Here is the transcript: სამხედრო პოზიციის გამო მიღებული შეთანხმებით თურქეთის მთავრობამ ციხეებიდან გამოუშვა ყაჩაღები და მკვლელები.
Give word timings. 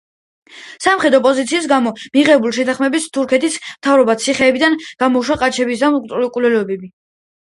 სამხედრო 0.85 1.19
პოზიციის 1.25 1.67
გამო 1.73 1.91
მიღებული 2.17 2.57
შეთანხმებით 2.59 3.05
თურქეთის 3.19 3.59
მთავრობამ 3.67 4.21
ციხეებიდან 4.25 4.79
გამოუშვა 5.05 5.39
ყაჩაღები 5.45 5.79
და 5.85 5.93
მკვლელები. 5.99 6.95